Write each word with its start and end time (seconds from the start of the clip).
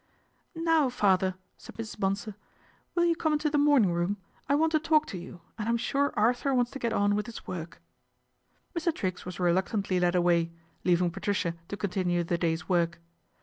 Now, 0.55 0.89
father," 0.89 1.35
said 1.57 1.75
Mrs. 1.77 1.99
Bonsor," 1.99 2.35
will 2.95 3.05
you 3.05 3.15
come 3.15 3.33
into 3.33 3.51
the 3.51 3.59
morning 3.59 3.91
room? 3.93 4.17
I 4.49 4.55
want 4.55 4.71
to 4.71 4.79
talk 4.79 5.05
to 5.05 5.17
you, 5.19 5.41
and 5.59 5.69
I'm 5.69 5.77
sure 5.77 6.11
Arthur 6.17 6.55
wants 6.55 6.71
to 6.71 6.79
get 6.79 6.91
on 6.91 7.13
with 7.15 7.27
his 7.27 7.45
work." 7.45 7.79
Mr. 8.75 8.91
Triggs 8.91 9.25
was 9.27 9.39
reluctantly 9.39 9.99
led 9.99 10.15
away, 10.15 10.51
leaving 10.83 11.11
Patricia 11.11 11.53
to 11.67 11.77
continue 11.77 12.23
the 12.23 12.39
day's 12.39 12.67
work. 12.67 12.99